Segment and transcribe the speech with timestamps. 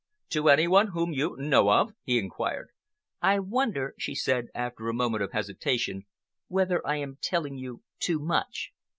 [0.29, 2.69] "To any one whom you know of?" he inquired.
[3.21, 6.07] "I wonder," she said, after a moment of hesitation,
[6.47, 8.71] "whether I am telling you too much."